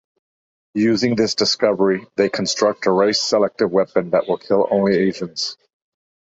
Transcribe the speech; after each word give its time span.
Using 0.73 1.15
this 1.15 1.35
discovery, 1.35 2.07
they 2.17 2.27
construct 2.27 2.87
a 2.87 2.91
race-selective 2.91 3.71
weapon 3.71 4.09
that 4.09 4.27
will 4.27 4.39
kill 4.39 4.67
only 4.71 4.95
Asians. 4.95 5.57